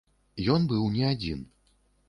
[0.53, 1.47] Ён быў не адзін.